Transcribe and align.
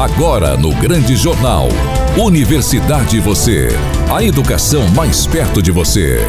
Agora 0.00 0.56
no 0.56 0.74
Grande 0.74 1.14
Jornal. 1.14 1.68
Universidade 2.16 3.20
Você. 3.20 3.68
A 4.10 4.24
educação 4.24 4.88
mais 4.94 5.26
perto 5.26 5.60
de 5.60 5.70
você. 5.70 6.20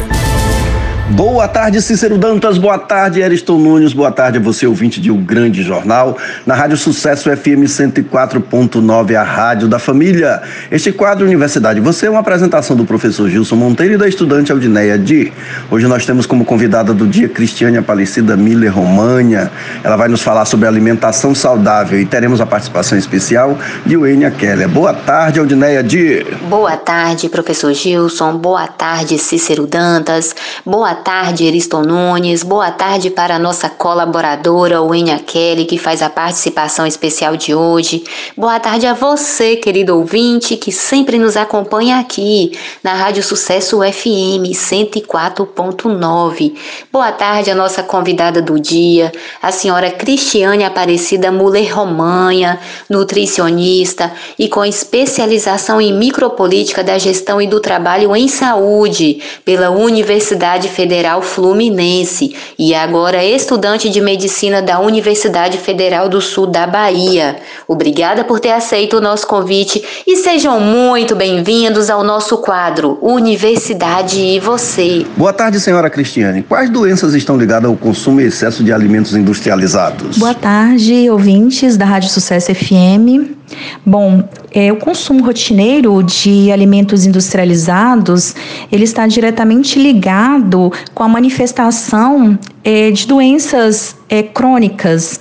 Boa 1.12 1.46
tarde, 1.46 1.82
Cícero 1.82 2.16
Dantas. 2.16 2.56
Boa 2.56 2.78
tarde, 2.78 3.22
Ariston 3.22 3.58
Nunes. 3.58 3.92
Boa 3.92 4.10
tarde 4.10 4.38
a 4.38 4.40
você, 4.40 4.66
ouvinte 4.66 4.98
de 4.98 5.10
O 5.10 5.16
Grande 5.16 5.62
Jornal, 5.62 6.16
na 6.46 6.54
Rádio 6.54 6.78
Sucesso 6.78 7.28
FM 7.28 7.66
104.9, 7.66 9.14
a 9.14 9.22
rádio 9.22 9.68
da 9.68 9.78
família. 9.78 10.40
Este 10.70 10.90
quadro 10.90 11.26
Universidade 11.26 11.80
Você 11.80 12.06
é 12.06 12.10
uma 12.10 12.20
apresentação 12.20 12.74
do 12.74 12.86
professor 12.86 13.28
Gilson 13.28 13.56
Monteiro 13.56 13.92
e 13.92 13.96
da 13.98 14.08
estudante 14.08 14.52
Aldineia 14.52 14.98
Di. 14.98 15.30
Hoje 15.70 15.86
nós 15.86 16.06
temos 16.06 16.24
como 16.24 16.46
convidada 16.46 16.94
do 16.94 17.06
dia 17.06 17.28
Cristiane 17.28 17.76
Aparecida 17.76 18.34
Miller 18.34 18.74
România. 18.74 19.52
Ela 19.84 19.96
vai 19.96 20.08
nos 20.08 20.22
falar 20.22 20.46
sobre 20.46 20.66
alimentação 20.66 21.34
saudável 21.34 22.00
e 22.00 22.06
teremos 22.06 22.40
a 22.40 22.46
participação 22.46 22.96
especial 22.96 23.58
de 23.84 23.98
Wênia 23.98 24.30
Keller. 24.30 24.66
Boa 24.66 24.94
tarde, 24.94 25.38
Aldineia 25.38 25.82
Di. 25.82 26.24
Boa 26.48 26.78
tarde, 26.78 27.28
professor 27.28 27.74
Gilson. 27.74 28.38
Boa 28.38 28.66
tarde, 28.66 29.18
Cícero 29.18 29.66
Dantas. 29.66 30.34
Boa 30.64 31.01
tarde, 31.02 31.46
Ariston 31.46 31.82
Nunes. 31.82 32.44
Boa 32.44 32.70
tarde 32.70 33.10
para 33.10 33.34
a 33.34 33.38
nossa 33.38 33.68
colaboradora, 33.68 34.80
Wênia 34.80 35.18
Kelly, 35.18 35.64
que 35.64 35.76
faz 35.76 36.00
a 36.00 36.08
participação 36.08 36.86
especial 36.86 37.36
de 37.36 37.54
hoje. 37.54 38.04
Boa 38.36 38.60
tarde 38.60 38.86
a 38.86 38.94
você, 38.94 39.56
querido 39.56 39.96
ouvinte, 39.96 40.56
que 40.56 40.70
sempre 40.70 41.18
nos 41.18 41.36
acompanha 41.36 41.98
aqui 41.98 42.56
na 42.84 42.94
Rádio 42.94 43.22
Sucesso 43.22 43.80
FM 43.80 44.54
104.9. 44.54 46.54
Boa 46.92 47.10
tarde 47.10 47.50
a 47.50 47.54
nossa 47.54 47.82
convidada 47.82 48.40
do 48.40 48.60
dia, 48.60 49.10
a 49.42 49.50
senhora 49.50 49.90
Cristiane 49.90 50.64
Aparecida 50.64 51.32
Muller 51.32 51.74
Romanha, 51.74 52.60
nutricionista 52.88 54.12
e 54.38 54.48
com 54.48 54.64
especialização 54.64 55.80
em 55.80 55.92
micropolítica 55.92 56.84
da 56.84 56.96
gestão 56.96 57.42
e 57.42 57.48
do 57.48 57.58
trabalho 57.58 58.14
em 58.14 58.28
saúde 58.28 59.20
pela 59.44 59.70
Universidade 59.70 60.68
Federal 60.68 60.91
Fluminense 61.22 62.34
e 62.58 62.74
agora 62.74 63.24
estudante 63.24 63.88
de 63.88 64.00
medicina 64.00 64.60
da 64.60 64.78
Universidade 64.78 65.56
Federal 65.56 66.08
do 66.08 66.20
Sul 66.20 66.46
da 66.46 66.66
Bahia. 66.66 67.36
Obrigada 67.66 68.24
por 68.24 68.38
ter 68.38 68.50
aceito 68.50 68.98
o 68.98 69.00
nosso 69.00 69.26
convite 69.26 69.82
e 70.06 70.16
sejam 70.16 70.60
muito 70.60 71.16
bem-vindos 71.16 71.88
ao 71.88 72.04
nosso 72.04 72.36
quadro 72.38 72.98
Universidade 73.00 74.20
e 74.20 74.38
Você. 74.38 75.06
Boa 75.16 75.32
tarde, 75.32 75.58
senhora 75.58 75.88
Cristiane. 75.88 76.42
Quais 76.42 76.68
doenças 76.68 77.14
estão 77.14 77.38
ligadas 77.38 77.70
ao 77.70 77.76
consumo 77.76 78.20
e 78.20 78.24
excesso 78.24 78.62
de 78.62 78.72
alimentos 78.72 79.16
industrializados? 79.16 80.18
Boa 80.18 80.34
tarde, 80.34 81.08
ouvintes 81.08 81.78
da 81.78 81.86
Rádio 81.86 82.10
Sucesso 82.10 82.54
FM. 82.54 83.41
Bom, 83.84 84.22
é, 84.52 84.72
o 84.72 84.76
consumo 84.76 85.24
rotineiro 85.24 86.02
de 86.02 86.50
alimentos 86.52 87.06
industrializados 87.06 88.34
ele 88.70 88.84
está 88.84 89.06
diretamente 89.06 89.78
ligado 89.78 90.72
com 90.94 91.02
a 91.02 91.08
manifestação 91.08 92.38
é, 92.64 92.90
de 92.90 93.06
doenças 93.06 93.96
é, 94.08 94.22
crônicas. 94.22 95.18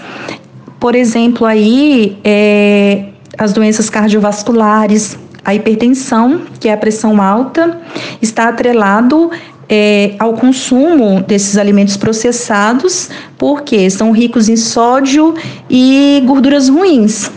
Por 0.80 0.96
exemplo, 0.96 1.46
aí 1.46 2.18
é, 2.24 3.06
as 3.38 3.54
doenças 3.54 3.90
cardiovasculares, 3.90 5.18
a 5.44 5.56
hipertensão, 5.56 6.42
que 6.60 6.68
é 6.68 6.74
a 6.74 6.78
pressão 6.78 7.22
alta, 7.22 7.80
está 8.22 8.50
atrelado 8.50 9.32
é, 9.70 10.16
ao 10.20 10.34
consumo 10.34 11.22
desses 11.22 11.58
alimentos 11.58 11.96
processados, 11.96 13.10
porque 13.38 13.90
são 13.90 14.12
ricos 14.12 14.50
em 14.50 14.58
sódio 14.58 15.34
e 15.70 16.22
gorduras 16.26 16.68
ruins. 16.68 17.32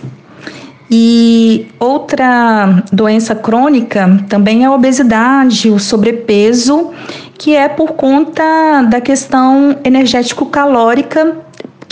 E 0.90 1.66
outra 1.78 2.82
doença 2.92 3.34
crônica 3.34 4.24
também 4.28 4.64
é 4.64 4.66
a 4.66 4.72
obesidade, 4.72 5.70
o 5.70 5.78
sobrepeso, 5.78 6.91
que 7.38 7.54
é 7.54 7.69
por 7.69 7.92
conta 7.92 8.82
da 8.82 9.00
questão 9.00 9.76
energético-calórica 9.84 11.44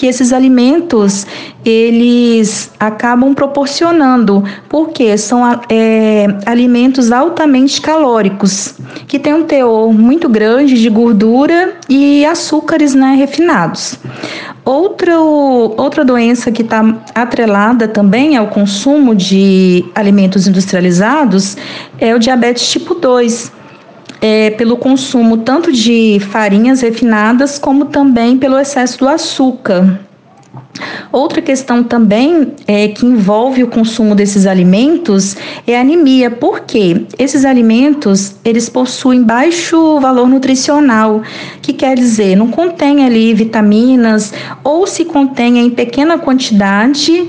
que 0.03 0.07
esses 0.09 0.33
alimentos 0.33 1.25
eles 1.65 2.73
acabam 2.81 3.35
proporcionando, 3.35 4.43
porque 4.69 5.17
são 5.17 5.61
é, 5.69 6.27
alimentos 6.45 7.13
altamente 7.13 7.81
calóricos, 7.81 8.75
que 9.07 9.17
têm 9.17 9.33
um 9.33 9.45
teor 9.45 9.93
muito 9.93 10.29
grande 10.29 10.75
de 10.75 10.89
gordura 10.89 11.75
e 11.89 12.27
açúcares 12.27 12.97
né, 12.97 13.15
refinados. 13.15 13.97
Outro, 14.65 15.75
outra 15.77 16.05
doença 16.05 16.53
que 16.53 16.63
está 16.63 17.03
atrelada 17.15 17.89
também 17.89 18.37
ao 18.37 18.47
consumo 18.47 19.13
de 19.15 19.85
alimentos 19.93 20.47
industrializados 20.47 21.57
é 21.99 22.15
o 22.15 22.19
diabetes 22.19 22.71
tipo 22.71 22.95
2 22.95 23.51
é, 24.21 24.51
pelo 24.51 24.77
consumo 24.77 25.39
tanto 25.39 25.73
de 25.73 26.21
farinhas 26.31 26.81
refinadas 26.81 27.59
como 27.59 27.87
também 27.87 28.39
pelo 28.39 28.57
excesso 28.57 29.01
do 29.01 29.09
açúcar. 29.09 29.99
Outra 31.11 31.43
questão 31.43 31.85
também 31.85 32.53
é, 32.67 32.89
que 32.89 33.05
envolve 33.05 33.63
o 33.63 33.67
consumo 33.67 34.15
desses 34.15 34.47
alimentos 34.47 35.37
é 35.67 35.79
anemia, 35.79 36.31
porque 36.31 37.05
esses 37.19 37.45
alimentos 37.45 38.37
eles 38.43 38.69
possuem 38.69 39.23
baixo 39.23 40.01
valor 40.01 40.27
nutricional, 40.29 41.23
que 41.61 41.75
quer 41.75 41.97
dizer 41.97 42.37
não 42.37 42.49
contém 42.49 43.05
ali 43.05 43.35
vitaminas 43.35 44.33
ou 44.65 44.87
se 44.87 45.05
contém 45.05 45.59
em 45.59 45.69
pequena 45.71 46.19
quantidade 46.19 47.29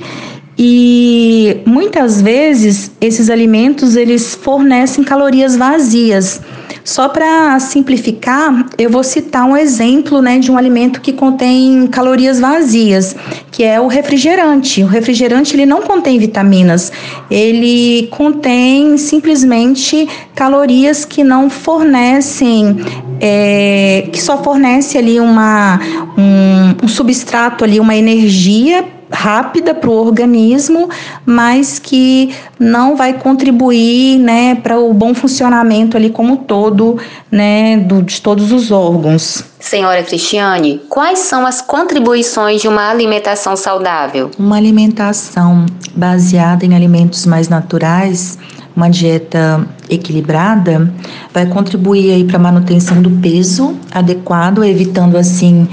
e 0.58 1.62
muitas 1.66 2.22
vezes 2.22 2.92
esses 3.02 3.30
alimentos 3.30 3.96
eles 3.96 4.36
fornecem 4.36 5.04
calorias 5.04 5.58
vazias. 5.58 6.42
Só 6.84 7.08
para 7.08 7.58
simplificar, 7.60 8.66
eu 8.78 8.90
vou 8.90 9.04
citar 9.04 9.46
um 9.46 9.56
exemplo 9.56 10.22
né, 10.22 10.38
de 10.40 10.52
um 10.52 10.58
alimento 10.58 11.00
que 11.00 11.14
contém 11.14 11.88
calorias 11.88 12.42
vazias, 12.42 13.16
que 13.52 13.64
é 13.64 13.80
o 13.80 13.88
refrigerante. 13.88 14.84
O 14.84 14.88
refrigerante 14.88 15.56
ele 15.56 15.66
não 15.66 15.82
contém 15.82 16.20
vitaminas, 16.20 16.92
ele 17.32 18.08
contém 18.12 18.98
simplesmente 18.98 20.10
calorias 20.36 21.06
que 21.06 21.24
não 21.24 21.50
fornecem, 21.50 22.76
é, 23.22 24.10
que 24.12 24.22
só 24.22 24.44
fornece 24.44 24.98
ali 24.98 25.22
uma, 25.22 25.80
um, 26.18 26.86
um 26.86 26.88
substrato 26.88 27.64
ali, 27.64 27.80
uma 27.80 27.96
energia 27.96 28.84
rápida 29.24 29.74
para 29.74 29.90
o 29.90 29.94
organismo, 29.94 30.90
mas 31.26 31.80
que 31.80 32.36
não 32.60 32.98
vai 32.98 33.14
contribuir, 33.14 34.20
né, 34.20 34.56
para 34.56 34.78
o 34.78 34.94
bom 34.94 35.14
funcionamento 35.14 35.96
ali 35.96 36.10
como 36.10 36.36
todo, 36.36 36.98
né, 37.32 37.78
do, 37.78 38.02
de 38.02 38.22
todos 38.22 38.52
os 38.52 38.70
órgãos. 38.70 39.46
Senhora 39.62 40.04
Cristiane, 40.04 40.82
quais 40.90 41.20
são 41.20 41.46
as 41.46 41.62
contribuições 41.62 42.62
de 42.62 42.68
uma 42.68 42.90
alimentação 42.90 43.56
saudável? 43.56 44.30
Uma 44.38 44.58
alimentação 44.58 45.66
baseada 45.96 46.66
em 46.66 46.76
alimentos 46.76 47.26
mais 47.26 47.48
naturais, 47.48 48.38
uma 48.76 48.90
dieta 48.90 49.66
equilibrada, 49.90 50.92
vai 51.34 51.46
contribuir 51.46 52.12
aí 52.12 52.24
para 52.26 52.36
a 52.36 52.42
manutenção 52.42 53.02
do 53.02 53.10
peso 53.10 53.74
adequado, 53.94 54.66
evitando 54.66 55.16
assim 55.16 55.66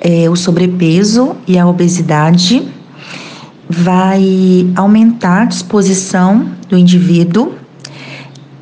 é, 0.00 0.28
o 0.30 0.34
sobrepeso 0.34 1.36
e 1.46 1.58
a 1.58 1.66
obesidade, 1.66 2.66
vai 3.68 4.66
aumentar 4.74 5.42
a 5.42 5.44
disposição 5.44 6.46
do 6.68 6.76
indivíduo. 6.76 7.52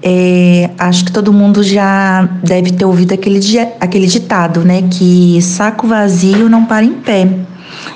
É, 0.02 0.70
acho 0.78 1.04
que 1.06 1.12
todo 1.12 1.32
mundo 1.32 1.62
já 1.62 2.28
deve 2.42 2.72
ter 2.72 2.84
ouvido 2.84 3.14
aquele, 3.14 3.40
aquele 3.80 4.06
ditado, 4.06 4.60
né? 4.60 4.82
Que 4.90 5.40
saco 5.40 5.86
vazio 5.86 6.48
não 6.48 6.64
para 6.64 6.84
em 6.84 6.92
pé. 6.92 7.28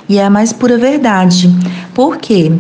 E 0.09 0.19
é 0.19 0.25
a 0.25 0.31
mais 0.31 0.53
pura 0.53 0.79
verdade. 0.79 1.51
Por 1.95 2.17
quê? 2.17 2.53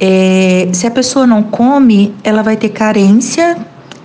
É, 0.00 0.68
se 0.72 0.86
a 0.86 0.90
pessoa 0.90 1.26
não 1.26 1.42
come, 1.42 2.14
ela 2.22 2.42
vai 2.42 2.56
ter 2.56 2.68
carência 2.68 3.56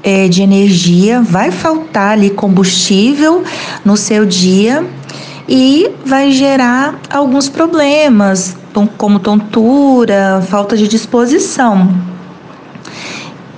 é, 0.01 0.27
de 0.27 0.41
energia, 0.41 1.21
vai 1.21 1.51
faltar 1.51 2.13
ali 2.13 2.29
combustível 2.31 3.43
no 3.85 3.95
seu 3.95 4.25
dia 4.25 4.83
e 5.47 5.91
vai 6.05 6.31
gerar 6.31 6.99
alguns 7.09 7.49
problemas, 7.49 8.55
como 8.97 9.19
tontura, 9.19 10.41
falta 10.47 10.75
de 10.75 10.87
disposição. 10.87 11.89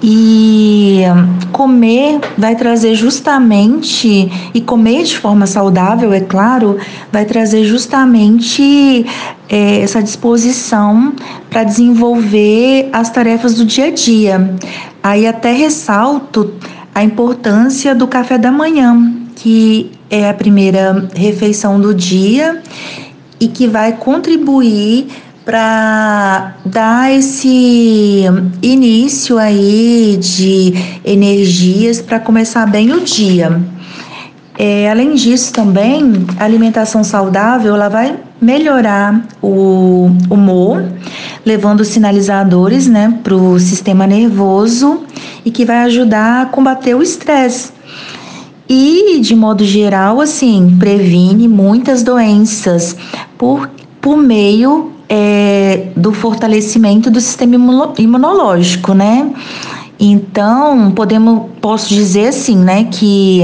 E 0.04 1.02
comer 1.52 2.20
vai 2.38 2.56
trazer 2.56 2.96
justamente, 2.96 4.32
e 4.54 4.62
comer 4.62 5.04
de 5.04 5.18
forma 5.18 5.48
saudável, 5.48 6.14
é 6.14 6.20
claro, 6.20 6.78
vai 7.12 7.26
trazer 7.26 7.64
justamente 7.64 9.06
é, 9.50 9.80
essa 9.80 10.04
disposição 10.04 11.14
para 11.50 11.64
desenvolver 11.64 12.90
as 12.92 13.10
tarefas 13.10 13.56
do 13.56 13.66
dia 13.66 13.86
a 13.86 13.92
dia. 13.92 14.56
Aí 15.02 15.26
até 15.26 15.54
ressalto 15.54 16.54
a 16.94 17.04
importância 17.04 17.96
do 17.96 18.08
café 18.08 18.38
da 18.38 18.52
manhã, 18.52 19.25
que 19.36 19.92
é 20.10 20.30
a 20.30 20.34
primeira 20.34 21.08
refeição 21.14 21.80
do 21.80 21.94
dia 21.94 22.62
e 23.40 23.48
que 23.48 23.68
vai 23.68 23.94
contribuir 23.94 25.08
para 25.46 26.56
dar 26.66 27.14
esse 27.14 28.24
início 28.64 29.38
aí 29.38 30.18
de 30.20 30.74
energias 31.06 32.02
para 32.02 32.20
começar 32.20 32.66
bem 32.66 32.92
o 32.92 33.02
dia. 33.02 33.62
É, 34.58 34.90
além 34.90 35.14
disso, 35.14 35.54
também 35.54 36.26
a 36.40 36.46
alimentação 36.46 37.04
saudável 37.04 37.76
ela 37.76 37.90
vai 37.90 38.18
melhorar 38.42 39.22
o 39.42 40.10
humor, 40.30 40.84
levando 41.46 41.84
sinalizadores 41.84 42.88
né, 42.88 43.20
para 43.24 43.36
o 43.36 43.60
sistema 43.60 44.08
nervoso 44.08 45.04
e 45.44 45.52
que 45.52 45.66
vai 45.66 45.78
ajudar 45.84 46.42
a 46.42 46.46
combater 46.46 46.96
o 46.96 47.04
estresse. 47.04 47.75
E, 48.68 49.20
de 49.22 49.36
modo 49.36 49.64
geral, 49.64 50.20
assim, 50.20 50.76
previne 50.80 51.48
muitas 51.48 52.02
doenças 52.02 52.96
por, 53.38 53.70
por 54.02 54.18
meio 54.18 54.92
é, 55.08 55.90
do 55.96 56.12
fortalecimento 56.12 57.12
do 57.12 57.22
sistema 57.22 57.56
imunológico, 58.00 58.94
né? 58.94 59.32
Então, 60.00 60.92
podemos, 60.92 61.44
posso 61.62 61.90
dizer 61.90 62.30
assim, 62.30 62.58
né, 62.58 62.86
que 62.86 63.42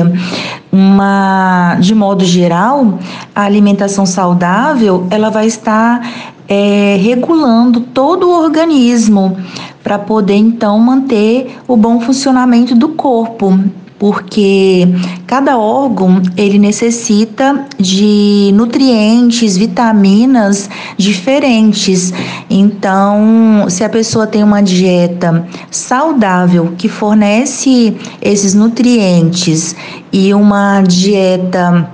uma, 0.71 1.77
de 1.79 1.95
modo 1.95 2.25
geral, 2.25 2.99
a 3.33 3.43
alimentação 3.43 4.05
saudável, 4.05 5.07
ela 5.09 5.29
vai 5.29 5.47
estar 5.47 6.31
é, 6.47 6.97
regulando 7.01 7.79
todo 7.79 8.27
o 8.27 8.43
organismo 8.43 9.37
para 9.81 9.97
poder 9.97 10.35
então 10.35 10.77
manter 10.79 11.57
o 11.67 11.77
bom 11.77 12.01
funcionamento 12.01 12.75
do 12.75 12.89
corpo 12.89 13.57
porque 14.01 14.87
cada 15.27 15.59
órgão 15.59 16.23
ele 16.35 16.57
necessita 16.57 17.67
de 17.77 18.49
nutrientes, 18.55 19.55
vitaminas 19.55 20.67
diferentes. 20.97 22.11
Então, 22.49 23.67
se 23.69 23.83
a 23.83 23.89
pessoa 23.89 24.25
tem 24.25 24.43
uma 24.43 24.59
dieta 24.63 25.45
saudável 25.69 26.73
que 26.79 26.89
fornece 26.89 27.95
esses 28.19 28.55
nutrientes 28.55 29.75
e 30.11 30.33
uma 30.33 30.81
dieta 30.81 31.87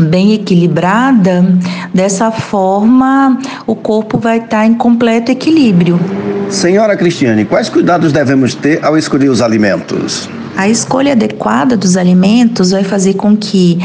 bem 0.00 0.32
equilibrada, 0.32 1.44
dessa 1.92 2.30
forma 2.30 3.38
o 3.66 3.76
corpo 3.76 4.16
vai 4.16 4.38
estar 4.38 4.64
em 4.64 4.72
completo 4.72 5.30
equilíbrio. 5.30 6.00
Senhora 6.48 6.96
Cristiane, 6.96 7.44
quais 7.44 7.68
cuidados 7.68 8.12
devemos 8.14 8.54
ter 8.54 8.82
ao 8.82 8.96
escolher 8.96 9.28
os 9.28 9.42
alimentos? 9.42 10.26
A 10.56 10.68
escolha 10.68 11.12
adequada 11.12 11.76
dos 11.76 11.96
alimentos 11.96 12.70
vai 12.70 12.84
fazer 12.84 13.14
com 13.14 13.36
que 13.36 13.78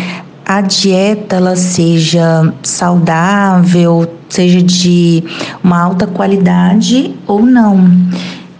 a 0.46 0.62
dieta 0.62 1.36
ela 1.36 1.56
seja 1.56 2.54
saudável, 2.64 4.08
seja 4.30 4.62
de 4.62 5.24
uma 5.64 5.82
alta 5.82 6.08
qualidade 6.08 7.14
ou 7.28 7.44
não. 7.44 7.90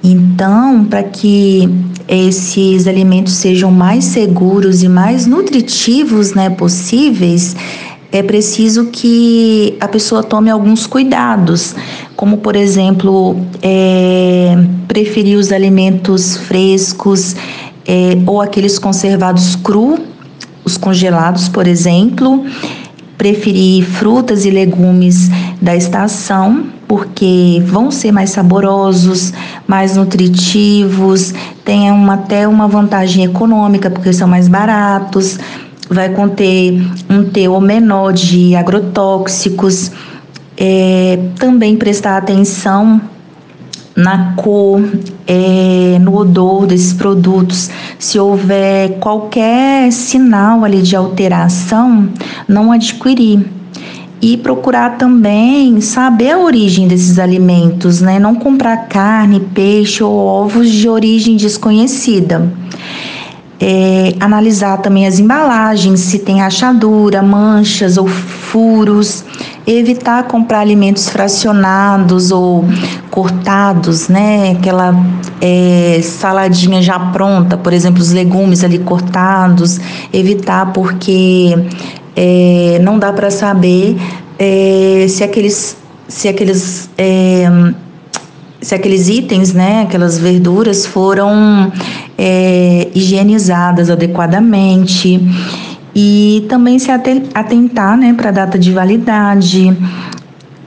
Então, 0.04 0.86
para 0.86 1.04
que 1.04 1.70
esses 2.08 2.88
alimentos 2.88 3.34
sejam 3.34 3.72
mais 3.72 4.06
seguros 4.06 4.82
e 4.82 4.90
mais 4.90 5.28
nutritivos, 5.28 6.34
né, 6.34 6.50
possíveis, 6.50 7.56
é 8.12 8.24
preciso 8.24 8.86
que 8.86 9.78
a 9.80 9.88
pessoa 9.88 10.24
tome 10.24 10.50
alguns 10.50 10.88
cuidados, 10.88 11.76
como 12.16 12.38
por 12.38 12.56
exemplo, 12.56 13.36
é, 13.62 14.58
preferir 14.88 15.38
os 15.38 15.52
alimentos 15.52 16.38
frescos, 16.38 17.36
é, 17.90 18.16
ou 18.28 18.40
aqueles 18.40 18.78
conservados 18.78 19.56
cru, 19.56 19.98
os 20.64 20.78
congelados, 20.78 21.50
por 21.50 21.66
exemplo. 21.66 22.46
Preferir 23.18 23.84
frutas 23.84 24.46
e 24.46 24.52
legumes 24.52 25.28
da 25.60 25.76
estação, 25.76 26.68
porque 26.88 27.62
vão 27.66 27.90
ser 27.90 28.12
mais 28.12 28.30
saborosos, 28.30 29.34
mais 29.68 29.98
nutritivos, 29.98 31.34
tem 31.66 31.92
uma, 31.92 32.14
até 32.14 32.48
uma 32.48 32.68
vantagem 32.68 33.26
econômica, 33.26 33.90
porque 33.90 34.14
são 34.14 34.28
mais 34.28 34.48
baratos, 34.48 35.40
vai 35.90 36.10
conter 36.10 36.80
um 37.10 37.24
teor 37.24 37.60
menor 37.60 38.14
de 38.14 38.56
agrotóxicos. 38.56 39.92
É, 40.56 41.18
também 41.40 41.76
prestar 41.76 42.18
atenção 42.18 43.02
na 44.00 44.34
cor, 44.36 44.82
é, 45.28 45.98
no 46.00 46.16
odor 46.16 46.66
desses 46.66 46.94
produtos. 46.94 47.70
Se 47.98 48.20
houver 48.20 48.98
qualquer 49.00 49.92
sinal 49.92 50.64
ali 50.64 50.82
de 50.82 50.96
alteração, 50.96 52.10
não 52.48 52.72
adquirir. 52.72 53.46
E 54.22 54.36
procurar 54.36 54.98
também 54.98 55.80
saber 55.80 56.32
a 56.32 56.40
origem 56.40 56.90
desses 56.90 57.18
alimentos, 57.18 58.02
né? 58.02 58.20
Não 58.20 58.36
comprar 58.36 58.90
carne, 58.90 59.40
peixe 59.40 60.04
ou 60.04 60.14
ovos 60.14 60.70
de 60.70 60.90
origem 60.90 61.38
desconhecida. 61.38 62.52
É, 63.62 64.16
analisar 64.20 64.78
também 64.78 65.06
as 65.06 65.20
embalagens, 65.20 66.00
se 66.00 66.20
tem 66.20 66.40
rachadura, 66.40 67.22
manchas 67.22 67.98
ou 67.98 68.08
furos 68.08 69.26
evitar 69.68 70.24
comprar 70.24 70.62
alimentos 70.62 71.10
fracionados 71.10 72.32
ou 72.32 72.66
cortados, 73.12 74.08
né? 74.08 74.56
Aquela 74.58 74.96
é, 75.42 76.00
saladinha 76.02 76.82
já 76.82 76.98
pronta, 77.00 77.58
por 77.58 77.74
exemplo, 77.74 78.02
os 78.02 78.12
legumes 78.12 78.64
ali 78.64 78.80
cortados, 78.80 79.80
evitar 80.12 80.74
porque 80.74 81.56
é, 82.16 82.80
não 82.82 82.98
dá 82.98 83.14
para 83.14 83.30
saber 83.30 83.98
é, 84.40 85.06
se 85.08 85.24
aqueles 85.24 85.78
se 86.08 86.28
aqueles 86.28 86.90
é, 86.98 87.48
se 88.62 88.76
aqueles 88.76 89.08
itens, 89.08 89.54
né, 89.54 89.84
aquelas 89.84 90.18
verduras 90.18 90.86
foram 90.86 91.72
é, 92.22 92.90
higienizadas 92.94 93.90
adequadamente 93.90 95.22
e 95.96 96.46
também 96.50 96.78
se 96.78 96.92
atentar 96.92 97.98
né, 97.98 98.14
para 98.14 98.28
a 98.28 98.32
data 98.34 98.60
de 98.60 98.74
validade, 98.74 99.76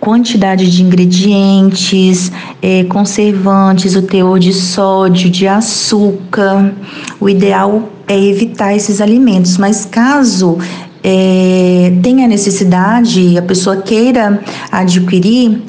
quantidade 0.00 0.70
de 0.70 0.82
ingredientes, 0.82 2.32
é, 2.62 2.84
conservantes, 2.84 3.94
o 3.94 4.02
teor 4.02 4.38
de 4.38 4.54
sódio, 4.54 5.28
de 5.28 5.46
açúcar. 5.46 6.72
O 7.20 7.28
ideal 7.28 7.90
é 8.08 8.18
evitar 8.18 8.74
esses 8.74 9.02
alimentos, 9.02 9.58
mas 9.58 9.84
caso 9.84 10.58
é, 11.04 11.92
tenha 12.02 12.26
necessidade, 12.26 13.36
a 13.36 13.42
pessoa 13.42 13.76
queira 13.76 14.40
adquirir, 14.70 15.62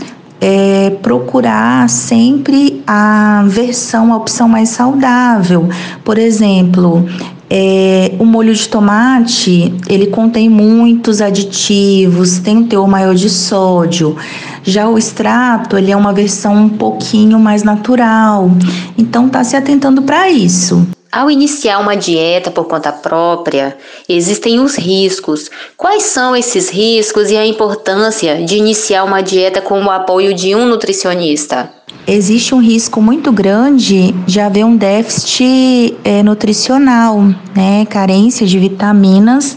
é, 0.46 0.90
procurar 1.02 1.88
sempre 1.90 2.84
a 2.86 3.46
versão, 3.48 4.12
a 4.12 4.18
opção 4.18 4.46
mais 4.50 4.68
saudável. 4.68 5.70
Por 6.04 6.18
exemplo, 6.18 7.06
é, 7.50 8.14
o 8.20 8.26
molho 8.26 8.54
de 8.54 8.68
tomate, 8.68 9.74
ele 9.88 10.08
contém 10.08 10.50
muitos 10.50 11.22
aditivos, 11.22 12.40
tem 12.40 12.58
um 12.58 12.68
teor 12.68 12.90
maior 12.90 13.16
de 13.16 13.30
sódio. 13.30 14.18
Já 14.66 14.90
o 14.90 14.98
extrato, 14.98 15.78
ele 15.78 15.92
é 15.92 15.96
uma 15.96 16.12
versão 16.12 16.66
um 16.66 16.70
pouquinho 16.70 17.40
mais 17.40 17.64
natural. 17.64 18.52
Então, 18.98 19.30
tá 19.30 19.46
se 19.46 19.56
atentando 19.56 20.02
para 20.02 20.30
isso. 20.30 20.86
Ao 21.14 21.30
iniciar 21.30 21.78
uma 21.78 21.96
dieta 21.96 22.50
por 22.50 22.66
conta 22.66 22.92
própria, 22.92 23.78
existem 24.10 24.60
os 24.60 24.76
riscos. 24.76 25.48
Quais 25.78 26.02
são 26.06 26.36
esses 26.36 26.72
riscos 26.72 27.30
e 27.30 27.38
a 27.38 27.46
importância 27.46 28.44
de 28.44 28.58
iniciar 28.58 29.04
uma 29.04 29.22
dieta 29.22 29.62
com 29.62 29.80
o 29.80 29.92
apoio 29.92 30.34
de 30.34 30.56
um 30.56 30.66
nutricionista? 30.66 31.70
existe 32.06 32.54
um 32.54 32.60
risco 32.60 33.02
muito 33.02 33.32
grande 33.32 34.12
de 34.26 34.40
haver 34.40 34.66
um 34.66 34.76
déficit 34.76 35.96
é, 36.04 36.22
nutricional, 36.22 37.24
né, 37.56 37.86
carência 37.86 38.46
de 38.46 38.60
vitaminas, 38.60 39.56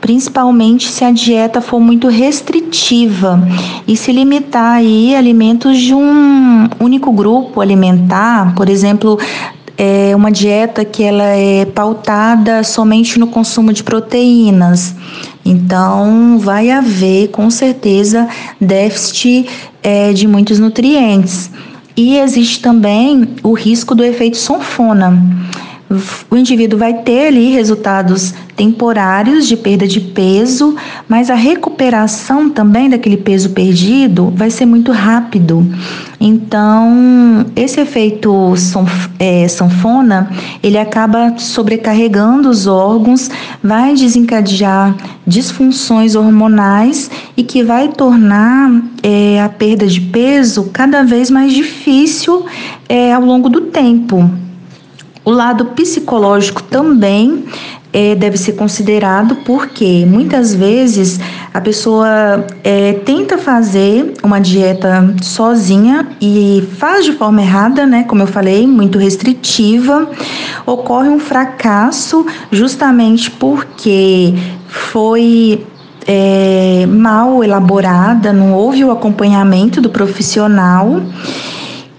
principalmente 0.00 0.88
se 0.88 1.04
a 1.04 1.10
dieta 1.10 1.60
for 1.60 1.80
muito 1.80 2.08
restritiva 2.08 3.40
e 3.88 3.96
se 3.96 4.12
limitar 4.12 4.76
aí 4.76 5.14
alimentos 5.14 5.78
de 5.78 5.94
um 5.94 6.68
único 6.78 7.10
grupo 7.12 7.60
alimentar, 7.60 8.54
por 8.54 8.68
exemplo, 8.68 9.18
é 9.78 10.16
uma 10.16 10.32
dieta 10.32 10.84
que 10.84 11.02
ela 11.02 11.24
é 11.24 11.64
pautada 11.66 12.64
somente 12.64 13.18
no 13.18 13.26
consumo 13.26 13.72
de 13.72 13.82
proteínas. 13.82 14.94
Então, 15.44 16.38
vai 16.38 16.70
haver 16.70 17.28
com 17.28 17.50
certeza 17.50 18.28
déficit 18.60 19.48
é, 19.82 20.12
de 20.12 20.26
muitos 20.26 20.58
nutrientes. 20.58 21.50
E 21.96 22.18
existe 22.18 22.60
também 22.60 23.36
o 23.42 23.52
risco 23.52 23.94
do 23.94 24.04
efeito 24.04 24.36
sanfona. 24.36 25.22
O 26.30 26.36
indivíduo 26.36 26.78
vai 26.78 26.94
ter 27.02 27.28
ali 27.28 27.50
resultados 27.52 28.34
temporários 28.56 29.46
de 29.46 29.56
perda 29.56 29.86
de 29.86 30.00
peso, 30.00 30.74
mas 31.08 31.30
a 31.30 31.34
recuperação 31.34 32.50
também 32.50 32.90
daquele 32.90 33.16
peso 33.16 33.50
perdido 33.50 34.32
vai 34.34 34.50
ser 34.50 34.66
muito 34.66 34.90
rápido. 34.90 35.64
Então, 36.18 37.46
esse 37.54 37.80
efeito 37.80 38.54
é, 39.18 39.46
sanfona, 39.46 40.30
ele 40.62 40.78
acaba 40.78 41.34
sobrecarregando 41.38 42.48
os 42.48 42.66
órgãos, 42.66 43.30
vai 43.62 43.94
desencadear 43.94 44.96
disfunções 45.26 46.14
hormonais 46.14 47.10
e 47.36 47.42
que 47.44 47.62
vai 47.62 47.88
tornar 47.88 48.70
é, 49.02 49.40
a 49.40 49.48
perda 49.48 49.86
de 49.86 50.00
peso 50.00 50.70
cada 50.72 51.04
vez 51.04 51.30
mais 51.30 51.52
difícil 51.52 52.44
é, 52.88 53.12
ao 53.12 53.22
longo 53.22 53.48
do 53.48 53.60
tempo. 53.62 54.45
O 55.26 55.32
lado 55.32 55.64
psicológico 55.64 56.62
também 56.62 57.46
é, 57.92 58.14
deve 58.14 58.36
ser 58.36 58.52
considerado 58.52 59.34
porque 59.44 60.06
muitas 60.06 60.54
vezes 60.54 61.18
a 61.52 61.60
pessoa 61.60 62.46
é, 62.62 62.92
tenta 63.04 63.36
fazer 63.36 64.14
uma 64.22 64.38
dieta 64.38 65.16
sozinha 65.20 66.06
e 66.20 66.62
faz 66.78 67.04
de 67.04 67.12
forma 67.12 67.42
errada, 67.42 67.84
né? 67.84 68.04
Como 68.04 68.22
eu 68.22 68.28
falei, 68.28 68.68
muito 68.68 69.00
restritiva. 69.00 70.08
Ocorre 70.64 71.08
um 71.08 71.18
fracasso 71.18 72.24
justamente 72.52 73.28
porque 73.28 74.32
foi 74.68 75.66
é, 76.06 76.86
mal 76.86 77.42
elaborada, 77.42 78.32
não 78.32 78.52
houve 78.52 78.84
o 78.84 78.92
acompanhamento 78.92 79.80
do 79.80 79.90
profissional 79.90 81.02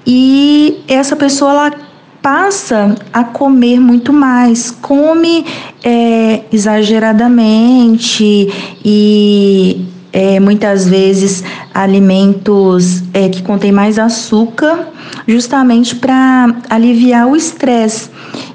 e 0.05 0.81
essa 0.87 1.13
pessoa 1.17 1.51
ela 1.51 1.86
passa 2.27 2.93
a 3.13 3.23
comer 3.23 3.79
muito 3.79 4.11
mais, 4.11 4.69
come 4.69 5.45
é, 5.81 6.41
exageradamente 6.51 8.51
e 8.83 9.85
é, 10.11 10.37
muitas 10.37 10.89
vezes 10.89 11.41
alimentos 11.73 13.01
é, 13.13 13.29
que 13.29 13.41
contêm 13.41 13.71
mais 13.71 13.97
açúcar, 13.97 14.89
justamente 15.25 15.95
para 15.95 16.53
aliviar 16.69 17.29
o 17.29 17.33
estresse. 17.33 18.09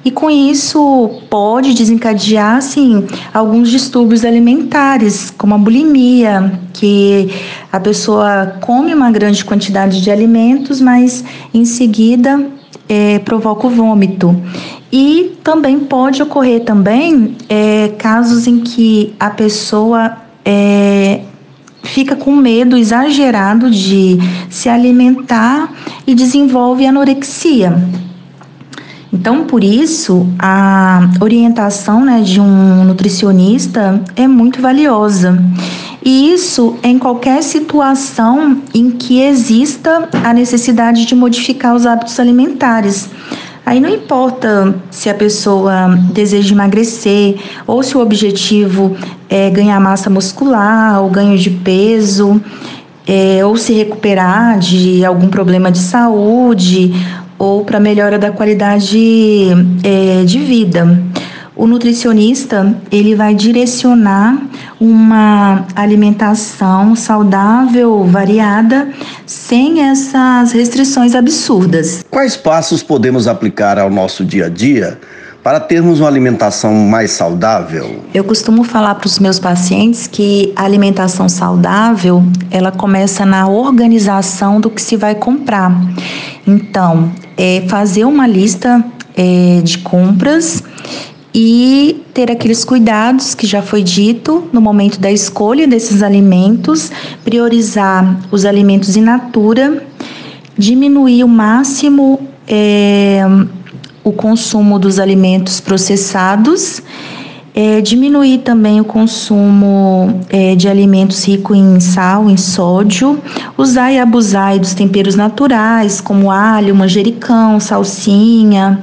E 0.04 0.10
com 0.10 0.28
isso 0.28 1.22
pode 1.30 1.72
desencadear 1.72 2.56
assim, 2.56 3.06
alguns 3.32 3.70
distúrbios 3.70 4.22
alimentares, 4.22 5.30
como 5.30 5.54
a 5.54 5.58
bulimia, 5.58 6.60
que 6.74 7.30
a 7.72 7.80
pessoa 7.80 8.54
come 8.60 8.92
uma 8.92 9.10
grande 9.10 9.42
quantidade 9.42 10.02
de 10.02 10.10
alimentos, 10.10 10.78
mas 10.78 11.24
em 11.54 11.64
seguida 11.64 12.60
é, 12.92 13.18
provoca 13.20 13.66
o 13.66 13.70
vômito. 13.70 14.37
E 14.92 15.38
também 15.42 15.78
pode 15.80 16.22
ocorrer 16.22 16.62
também 16.62 17.38
é, 17.49 17.88
casos 17.96 18.46
em 18.46 18.61
que 18.61 19.14
a 19.18 19.30
pessoa 19.30 20.18
é, 20.44 21.22
fica 21.82 22.14
com 22.14 22.37
medo 22.37 22.76
exagerado 22.76 23.70
de 23.70 24.18
se 24.50 24.68
alimentar 24.68 25.72
e 26.06 26.14
desenvolve 26.14 26.84
anorexia. 26.84 27.82
Então, 29.11 29.44
por 29.44 29.64
isso, 29.64 30.26
a 30.38 31.08
orientação 31.18 32.04
né, 32.04 32.20
de 32.20 32.40
um 32.40 32.84
nutricionista 32.84 34.02
é 34.14 34.28
muito 34.28 34.61
valiosa. 34.61 35.42
E 36.04 36.32
isso 36.32 36.76
em 36.82 36.99
qualquer 36.99 37.42
situação 37.42 38.61
em 38.75 38.90
que 38.90 39.21
exista 39.21 40.09
a 40.25 40.32
necessidade 40.32 41.06
de 41.06 41.14
modificar 41.14 41.75
os 41.75 41.87
hábitos 41.87 42.18
alimentares. 42.18 43.09
Aí 43.64 43.78
não 43.78 43.88
importa 43.88 44.75
se 44.90 45.09
a 45.09 45.14
pessoa 45.14 45.97
deseja 46.12 46.52
emagrecer 46.52 47.37
ou 47.66 47.82
se 47.82 47.97
o 47.97 48.00
objetivo 48.00 48.97
é 49.28 49.49
ganhar 49.50 49.78
massa 49.78 50.11
muscular 50.11 51.00
ou 51.00 51.09
ganho 51.09 51.38
de 51.38 51.50
peso, 51.50 52.42
é, 53.06 53.44
ou 53.44 53.56
se 53.56 53.73
recuperar 53.73 54.59
de 54.59 55.04
algum 55.04 55.28
problema 55.28 55.71
de 55.71 55.78
saúde 55.78 56.92
ou 57.38 57.64
para 57.64 57.78
melhora 57.78 58.18
da 58.18 58.32
qualidade 58.32 59.49
é, 59.85 60.25
de 60.25 60.38
vida 60.40 61.00
o 61.62 61.66
nutricionista 61.69 62.75
ele 62.90 63.14
vai 63.14 63.37
direcionar 63.37 64.37
uma 64.81 65.64
alimentação 65.76 66.97
saudável, 66.97 68.02
variada, 68.02 68.88
sem 69.25 69.88
essas 69.88 70.50
restrições 70.50 71.14
absurdas. 71.14 72.04
Quais 72.11 72.37
passos 72.37 72.83
podemos 72.83 73.28
aplicar 73.28 73.78
ao 73.78 73.88
nosso 73.88 74.25
dia 74.25 74.47
a 74.47 74.49
dia 74.49 74.99
para 75.40 75.61
termos 75.61 76.00
uma 76.00 76.09
alimentação 76.09 76.75
mais 76.75 77.12
saudável? 77.12 78.02
Eu 78.12 78.25
costumo 78.25 78.64
falar 78.64 78.97
para 78.97 79.07
os 79.07 79.21
meus 79.21 79.38
pacientes 79.38 80.09
que 80.09 80.52
a 80.57 80.64
alimentação 80.64 81.28
saudável 81.28 82.25
ela 82.50 82.73
começa 82.73 83.25
na 83.25 83.47
organização 83.47 84.61
do 84.61 84.69
que 84.69 84.83
se 84.83 84.97
vai 84.97 85.14
comprar. 85.14 85.73
Então, 86.45 87.12
é 87.37 87.62
fazer 87.69 88.04
uma 88.04 88.26
lista 88.26 88.85
é, 89.16 89.61
de 89.62 89.78
compras 89.78 90.61
e 91.34 92.02
ter 92.12 92.30
aqueles 92.30 92.64
cuidados 92.64 93.34
que 93.34 93.46
já 93.46 93.62
foi 93.62 93.82
dito 93.82 94.48
no 94.52 94.60
momento 94.60 95.00
da 95.00 95.10
escolha 95.10 95.66
desses 95.66 96.02
alimentos, 96.02 96.90
priorizar 97.24 98.20
os 98.30 98.44
alimentos 98.44 98.96
in 98.96 99.02
natura, 99.02 99.82
diminuir 100.58 101.24
o 101.24 101.28
máximo 101.28 102.20
é, 102.46 103.22
o 104.04 104.12
consumo 104.12 104.78
dos 104.78 104.98
alimentos 104.98 105.60
processados, 105.60 106.82
é, 107.54 107.80
diminuir 107.80 108.38
também 108.38 108.80
o 108.80 108.84
consumo 108.84 110.20
é, 110.28 110.54
de 110.54 110.68
alimentos 110.68 111.24
ricos 111.24 111.56
em 111.56 111.80
sal, 111.80 112.28
em 112.28 112.36
sódio, 112.36 113.18
usar 113.56 113.92
e 113.92 113.98
abusar 113.98 114.58
dos 114.58 114.74
temperos 114.74 115.14
naturais, 115.14 116.00
como 116.00 116.30
alho, 116.30 116.74
manjericão, 116.74 117.60
salsinha 117.60 118.82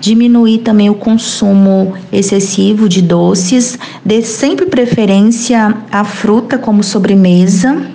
diminuir 0.00 0.58
também 0.58 0.88
o 0.90 0.94
consumo 0.94 1.94
excessivo 2.12 2.88
de 2.88 3.02
doces, 3.02 3.78
dê 4.04 4.22
sempre 4.22 4.66
preferência 4.66 5.74
à 5.90 6.04
fruta 6.04 6.58
como 6.58 6.82
sobremesa, 6.82 7.86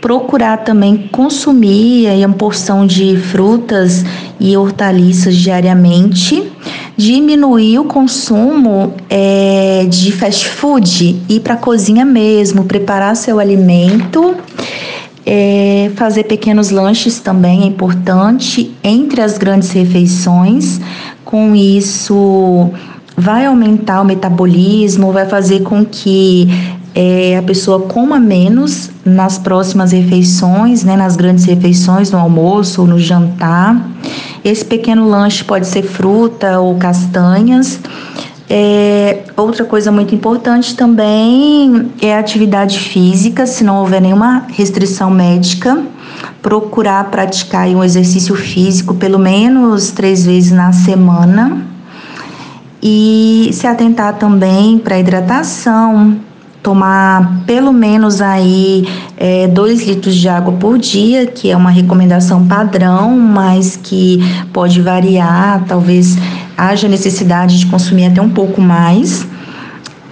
procurar 0.00 0.58
também 0.58 1.08
consumir 1.10 2.06
aí, 2.08 2.24
uma 2.24 2.34
porção 2.34 2.86
de 2.86 3.16
frutas 3.16 4.04
e 4.38 4.56
hortaliças 4.56 5.34
diariamente, 5.36 6.42
diminuir 6.96 7.78
o 7.78 7.84
consumo 7.84 8.94
é, 9.08 9.86
de 9.88 10.12
fast 10.12 10.46
food, 10.48 11.22
ir 11.28 11.40
para 11.40 11.54
a 11.54 11.56
cozinha 11.56 12.04
mesmo, 12.04 12.64
preparar 12.64 13.16
seu 13.16 13.38
alimento 13.38 14.36
é, 15.26 15.90
fazer 15.96 16.24
pequenos 16.24 16.70
lanches 16.70 17.18
também 17.18 17.62
é 17.62 17.66
importante 17.66 18.74
entre 18.82 19.20
as 19.20 19.38
grandes 19.38 19.70
refeições. 19.70 20.80
Com 21.24 21.54
isso, 21.54 22.70
vai 23.16 23.46
aumentar 23.46 24.02
o 24.02 24.04
metabolismo, 24.04 25.12
vai 25.12 25.26
fazer 25.26 25.62
com 25.62 25.84
que 25.84 26.48
é, 26.94 27.36
a 27.38 27.42
pessoa 27.42 27.80
coma 27.80 28.20
menos 28.20 28.90
nas 29.04 29.38
próximas 29.38 29.92
refeições, 29.92 30.84
né, 30.84 30.96
nas 30.96 31.16
grandes 31.16 31.44
refeições, 31.44 32.10
no 32.10 32.18
almoço 32.18 32.82
ou 32.82 32.86
no 32.86 32.98
jantar. 32.98 33.90
Esse 34.44 34.64
pequeno 34.64 35.08
lanche 35.08 35.42
pode 35.42 35.66
ser 35.66 35.82
fruta 35.82 36.60
ou 36.60 36.76
castanhas. 36.76 37.80
É, 38.48 39.22
outra 39.36 39.64
coisa 39.64 39.90
muito 39.90 40.14
importante 40.14 40.76
também 40.76 41.90
é 42.00 42.14
a 42.14 42.18
atividade 42.18 42.78
física, 42.78 43.46
se 43.46 43.64
não 43.64 43.80
houver 43.80 44.02
nenhuma 44.02 44.46
restrição 44.48 45.10
médica, 45.10 45.82
procurar 46.42 47.10
praticar 47.10 47.66
um 47.68 47.82
exercício 47.82 48.34
físico 48.34 48.94
pelo 48.94 49.18
menos 49.18 49.90
três 49.90 50.26
vezes 50.26 50.52
na 50.52 50.72
semana 50.72 51.66
e 52.82 53.48
se 53.52 53.66
atentar 53.66 54.18
também 54.18 54.78
para 54.78 54.98
hidratação, 54.98 56.18
tomar 56.62 57.42
pelo 57.46 57.72
menos 57.72 58.20
aí 58.20 58.86
é, 59.16 59.48
dois 59.48 59.86
litros 59.86 60.14
de 60.14 60.28
água 60.28 60.52
por 60.52 60.78
dia, 60.78 61.26
que 61.26 61.50
é 61.50 61.56
uma 61.56 61.70
recomendação 61.70 62.46
padrão, 62.46 63.16
mas 63.16 63.76
que 63.82 64.18
pode 64.52 64.82
variar, 64.82 65.64
talvez 65.66 66.18
haja 66.56 66.88
necessidade 66.88 67.58
de 67.58 67.66
consumir 67.66 68.06
até 68.06 68.20
um 68.20 68.30
pouco 68.30 68.60
mais. 68.60 69.26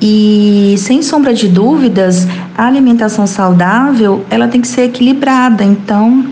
E 0.00 0.74
sem 0.78 1.00
sombra 1.00 1.32
de 1.32 1.46
dúvidas, 1.46 2.26
a 2.58 2.66
alimentação 2.66 3.26
saudável 3.26 4.24
ela 4.28 4.48
tem 4.48 4.60
que 4.60 4.66
ser 4.66 4.82
equilibrada. 4.82 5.62
Então, 5.62 6.26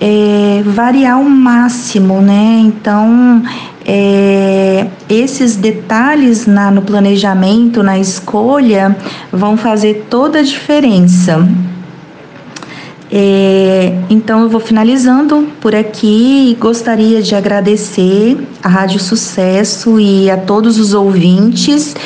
é, 0.00 0.62
variar 0.64 1.18
ao 1.18 1.24
máximo, 1.24 2.22
né? 2.22 2.62
Então, 2.64 3.42
é, 3.84 4.86
esses 5.08 5.56
detalhes 5.56 6.46
na, 6.46 6.70
no 6.70 6.80
planejamento, 6.80 7.82
na 7.82 7.98
escolha, 7.98 8.96
vão 9.30 9.56
fazer 9.56 10.06
toda 10.08 10.38
a 10.38 10.42
diferença. 10.42 11.46
É, 13.12 13.92
então 14.08 14.42
eu 14.42 14.48
vou 14.48 14.60
finalizando 14.60 15.48
por 15.60 15.74
aqui 15.74 16.50
e 16.50 16.54
gostaria 16.54 17.20
de 17.20 17.34
agradecer 17.34 18.38
à 18.62 18.68
Rádio 18.68 19.00
Sucesso 19.00 19.98
e 19.98 20.30
a 20.30 20.36
todos 20.36 20.78
os 20.78 20.94
ouvintes 20.94 21.96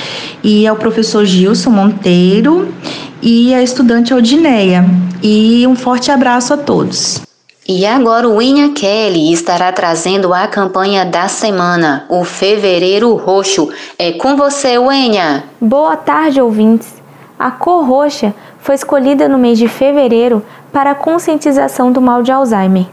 e 0.42 0.66
ao 0.66 0.76
professor 0.76 1.26
Gilson 1.26 1.70
Monteiro 1.70 2.73
e 3.20 3.54
à 3.54 3.62
estudante 3.62 4.14
Aldineia. 4.14 4.84
E 5.23 5.66
um 5.66 5.76
forte 5.76 6.11
abraço 6.11 6.54
a 6.54 6.56
todos. 6.56 7.20
E 7.66 7.87
agora 7.87 8.28
o 8.28 8.42
Inha 8.42 8.73
Kelly 8.75 9.32
estará 9.32 9.73
trazendo 9.73 10.34
a 10.34 10.46
campanha 10.46 11.04
da 11.04 11.28
semana, 11.28 12.04
o 12.11 12.23
Fevereiro 12.23 13.14
Roxo. 13.14 13.70
É 13.99 14.12
com 14.12 14.37
você, 14.37 14.76
Wenha. 14.76 15.44
Boa 15.58 15.96
tarde, 15.96 16.42
ouvintes. 16.42 17.03
A 17.44 17.50
cor 17.50 17.84
roxa 17.84 18.34
foi 18.58 18.74
escolhida 18.74 19.28
no 19.28 19.36
mês 19.36 19.58
de 19.58 19.68
fevereiro 19.68 20.42
para 20.72 20.92
a 20.92 20.94
conscientização 20.94 21.92
do 21.92 22.00
mal 22.00 22.22
de 22.22 22.32
Alzheimer. 22.32 22.86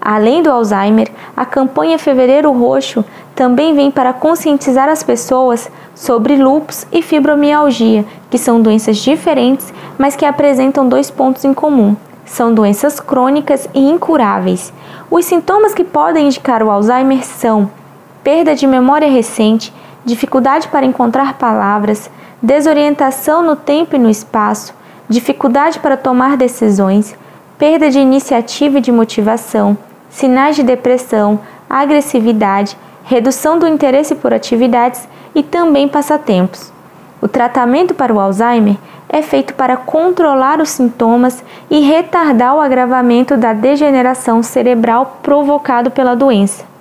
Além 0.00 0.42
do 0.42 0.50
Alzheimer, 0.50 1.08
a 1.36 1.44
campanha 1.44 1.96
Fevereiro 2.00 2.50
Roxo 2.50 3.04
também 3.32 3.76
vem 3.76 3.92
para 3.92 4.12
conscientizar 4.12 4.88
as 4.88 5.04
pessoas 5.04 5.70
sobre 5.94 6.34
lúpus 6.34 6.84
e 6.90 7.00
fibromialgia, 7.00 8.04
que 8.28 8.38
são 8.38 8.60
doenças 8.60 8.96
diferentes, 8.96 9.72
mas 9.96 10.16
que 10.16 10.26
apresentam 10.26 10.88
dois 10.88 11.08
pontos 11.08 11.44
em 11.44 11.54
comum. 11.54 11.94
São 12.24 12.52
doenças 12.52 12.98
crônicas 12.98 13.68
e 13.72 13.88
incuráveis. 13.88 14.72
Os 15.08 15.26
sintomas 15.26 15.74
que 15.74 15.84
podem 15.84 16.26
indicar 16.26 16.60
o 16.60 16.72
Alzheimer 16.72 17.24
são 17.24 17.70
perda 18.24 18.56
de 18.56 18.66
memória 18.66 19.08
recente, 19.08 19.72
dificuldade 20.04 20.68
para 20.68 20.86
encontrar 20.86 21.34
palavras, 21.34 22.10
desorientação 22.40 23.42
no 23.42 23.56
tempo 23.56 23.96
e 23.96 23.98
no 23.98 24.10
espaço, 24.10 24.74
dificuldade 25.08 25.78
para 25.78 25.96
tomar 25.96 26.36
decisões, 26.36 27.14
perda 27.58 27.90
de 27.90 27.98
iniciativa 27.98 28.78
e 28.78 28.80
de 28.80 28.90
motivação, 28.90 29.76
sinais 30.10 30.56
de 30.56 30.62
depressão, 30.62 31.40
agressividade, 31.68 32.76
redução 33.04 33.58
do 33.58 33.66
interesse 33.66 34.14
por 34.14 34.32
atividades 34.32 35.08
e 35.34 35.42
também 35.42 35.88
passatempos. 35.88 36.72
O 37.20 37.28
tratamento 37.28 37.94
para 37.94 38.12
o 38.12 38.18
Alzheimer 38.18 38.76
é 39.08 39.22
feito 39.22 39.54
para 39.54 39.76
controlar 39.76 40.60
os 40.60 40.70
sintomas 40.70 41.44
e 41.70 41.80
retardar 41.80 42.56
o 42.56 42.60
agravamento 42.60 43.36
da 43.36 43.52
degeneração 43.52 44.42
cerebral 44.42 45.18
provocado 45.22 45.90
pela 45.90 46.16
doença. 46.16 46.71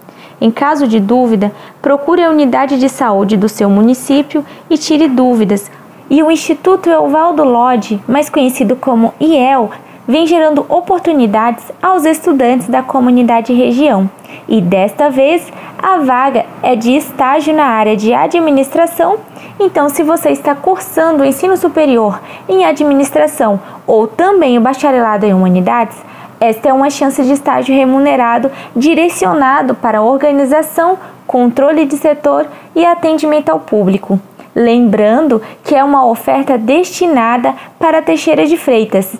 Em 0.42 0.50
caso 0.50 0.88
de 0.88 1.00
dúvida, 1.00 1.52
procure 1.84 2.24
a 2.24 2.32
unidade 2.32 2.80
de 2.80 2.90
saúde 2.90 3.38
do 3.38 3.48
seu 3.48 3.70
município 3.70 4.44
e 4.68 4.76
tire 4.76 5.08
dúvidas. 5.08 5.70
E 6.10 6.24
o 6.24 6.32
Instituto 6.32 6.90
Evaldo 6.90 7.44
Lodge, 7.44 8.02
mais 8.08 8.28
conhecido 8.28 8.76
como 8.76 9.14
IEL, 9.20 9.70
vem 10.08 10.26
gerando 10.26 10.66
oportunidades 10.68 11.72
aos 11.82 12.06
estudantes 12.06 12.68
da 12.68 12.82
comunidade 12.82 13.54
região. 13.54 14.10
E 14.48 14.60
desta 14.60 15.10
vez, 15.10 15.48
a 15.78 16.00
vaga 16.00 16.46
é 16.64 16.76
de 16.76 16.96
estágio 16.98 17.54
na 17.54 17.66
área 17.66 17.96
de 17.96 18.12
administração. 18.12 19.20
Então, 19.60 19.90
se 19.90 20.02
você 20.02 20.32
está 20.32 20.56
cursando 20.56 21.22
o 21.22 21.26
ensino 21.26 21.56
superior 21.56 22.20
em 22.50 22.66
administração 22.66 23.60
ou 23.86 24.08
também 24.08 24.58
o 24.58 24.62
bacharelado 24.62 25.26
em 25.26 25.34
humanidades, 25.34 25.96
esta 26.42 26.70
é 26.70 26.74
uma 26.74 26.90
chance 26.90 27.22
de 27.22 27.34
estágio 27.34 27.76
remunerado 27.76 28.52
direcionado 28.76 29.76
para 29.76 30.02
organização, 30.02 30.98
controle 31.28 31.86
de 31.86 31.96
setor 31.96 32.48
e 32.76 32.84
atendimento 32.84 33.50
ao 33.50 33.60
público. 33.60 34.20
Lembrando 34.56 35.40
que 35.64 35.76
é 35.76 35.84
uma 35.84 36.04
oferta 36.08 36.58
destinada 36.58 37.54
para 37.80 38.02
Teixeira 38.02 38.48
de 38.48 38.58
Freitas. 38.58 39.16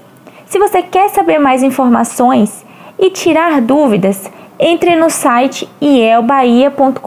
Se 0.48 0.58
você 0.58 0.82
quer 0.82 1.10
saber 1.10 1.38
mais 1.38 1.62
informações 1.62 2.66
e 2.98 3.12
tirar 3.12 3.62
dúvidas, 3.62 4.30
entre 4.60 4.96
no 4.96 5.10
site 5.10 5.70
ielbahia.com.br 5.82 7.00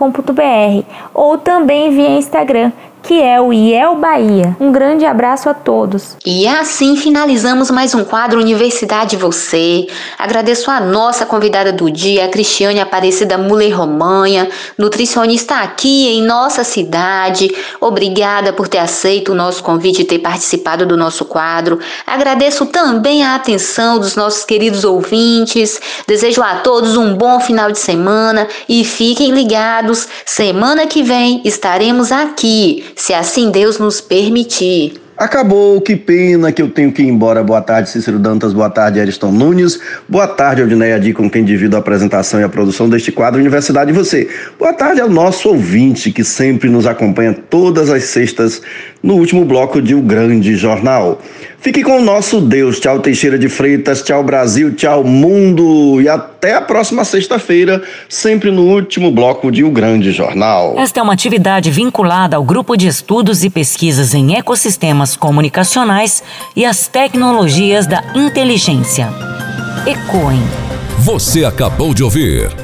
ou 1.12 1.38
também 1.38 1.90
via 1.90 2.16
Instagram 2.16 2.73
que 3.04 3.20
é 3.23 3.38
o 3.38 3.52
IEL 3.52 3.96
Bahia. 3.96 4.56
Um 4.58 4.73
grande 4.73 5.04
abraço 5.04 5.49
a 5.50 5.54
todos. 5.54 6.16
E 6.25 6.46
assim 6.46 6.96
finalizamos 6.96 7.70
mais 7.70 7.94
um 7.94 8.02
quadro 8.02 8.40
Universidade 8.40 9.14
Você. 9.16 9.87
Agradeço 10.18 10.70
a 10.70 10.80
nossa 10.80 11.26
convidada 11.26 11.70
do 11.70 11.90
dia, 11.90 12.25
a 12.25 12.28
Cristiane 12.28 12.80
Aparecida 12.80 13.37
Muller 13.37 13.76
Romanha, 13.76 14.49
nutricionista 14.78 15.56
aqui 15.56 16.08
em 16.08 16.23
nossa 16.23 16.64
cidade. 16.64 17.54
Obrigada 17.78 18.54
por 18.54 18.68
ter 18.68 18.78
aceito 18.78 19.32
o 19.32 19.34
nosso 19.34 19.62
convite 19.62 20.00
e 20.00 20.06
ter 20.06 20.20
participado 20.20 20.87
do 20.87 20.96
nosso 20.96 21.26
quadro. 21.26 21.78
Agradeço 22.06 22.64
também 22.66 23.23
a 23.23 23.34
atenção 23.34 23.99
dos 23.99 24.16
nossos 24.16 24.46
queridos 24.46 24.82
ouvintes. 24.82 25.78
Desejo 26.06 26.42
a 26.42 26.56
todos 26.56 26.96
um 26.96 27.14
bom 27.14 27.38
final 27.38 27.70
de 27.70 27.78
semana 27.78 28.49
e 28.66 28.82
fiquem 28.82 29.30
ligados. 29.30 30.08
Semana 30.25 30.87
que 30.87 31.02
vem 31.02 31.43
estaremos 31.45 32.10
aqui 32.10 32.94
se 32.97 33.13
assim 33.13 33.50
Deus 33.50 33.78
nos 33.78 34.00
permitir. 34.00 35.04
Acabou, 35.17 35.80
que 35.80 35.95
pena 35.95 36.50
que 36.50 36.61
eu 36.61 36.69
tenho 36.69 36.91
que 36.91 37.00
ir 37.00 37.07
embora. 37.07 37.41
Boa 37.41 37.63
tarde, 37.63 37.89
Cícero 37.89 38.19
Dantas. 38.19 38.52
Boa 38.52 38.69
tarde, 38.69 38.99
Ariston 38.99 39.30
Nunes. 39.30 39.78
Boa 40.09 40.26
tarde, 40.26 40.61
Aldineia 40.61 40.99
Di, 40.99 41.13
com 41.13 41.30
quem 41.30 41.45
divido 41.45 41.76
a 41.76 41.78
apresentação 41.78 42.41
e 42.41 42.43
a 42.43 42.49
produção 42.49 42.89
deste 42.89 43.13
quadro 43.13 43.41
Universidade 43.41 43.93
e 43.93 43.95
Você. 43.95 44.28
Boa 44.59 44.73
tarde 44.73 45.00
ao 45.00 45.09
nosso 45.09 45.50
ouvinte, 45.50 46.11
que 46.11 46.25
sempre 46.25 46.69
nos 46.69 46.85
acompanha 46.85 47.33
todas 47.33 47.91
as 47.91 48.02
sextas 48.04 48.61
no 49.00 49.15
último 49.15 49.45
bloco 49.45 49.80
de 49.80 49.95
O 49.95 50.02
Grande 50.02 50.57
Jornal. 50.57 51.23
Fique 51.64 51.82
com 51.82 51.98
o 51.98 52.04
nosso 52.04 52.42
Deus. 52.42 52.78
Tchau, 52.78 53.00
Teixeira 53.00 53.38
de 53.38 53.48
Freitas. 53.48 54.02
Tchau, 54.02 54.22
Brasil. 54.22 54.74
Tchau, 54.74 55.02
mundo. 55.02 55.98
E 55.98 56.06
até 56.06 56.56
a 56.56 56.60
próxima 56.60 57.06
sexta-feira, 57.06 57.82
sempre 58.06 58.50
no 58.50 58.64
último 58.64 59.10
bloco 59.10 59.50
de 59.50 59.64
O 59.64 59.70
Grande 59.70 60.12
Jornal. 60.12 60.74
Esta 60.76 61.00
é 61.00 61.02
uma 61.02 61.14
atividade 61.14 61.70
vinculada 61.70 62.36
ao 62.36 62.44
Grupo 62.44 62.76
de 62.76 62.86
Estudos 62.86 63.44
e 63.44 63.48
Pesquisas 63.48 64.12
em 64.12 64.34
Ecossistemas 64.36 65.16
Comunicacionais 65.16 66.22
e 66.54 66.66
as 66.66 66.86
Tecnologias 66.86 67.86
da 67.86 68.04
Inteligência. 68.14 69.08
ECOEM. 69.86 70.42
Você 70.98 71.46
acabou 71.46 71.94
de 71.94 72.04
ouvir. 72.04 72.63